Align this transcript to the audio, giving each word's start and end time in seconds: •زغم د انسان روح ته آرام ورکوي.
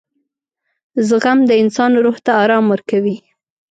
•زغم 1.07 1.39
د 1.49 1.51
انسان 1.61 1.91
روح 2.03 2.17
ته 2.25 2.31
آرام 2.43 2.65
ورکوي. 2.73 3.15